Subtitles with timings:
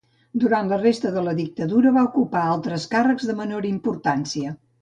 [0.43, 4.61] Durant la resta de la dictadura va ocupar altres càrrecs de menor importància.